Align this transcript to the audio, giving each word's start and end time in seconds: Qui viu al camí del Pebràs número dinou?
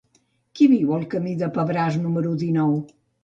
Qui 0.59 0.67
viu 0.71 0.93
al 0.95 1.03
camí 1.11 1.35
del 1.43 1.53
Pebràs 1.59 1.99
número 2.07 2.35
dinou? 2.47 2.75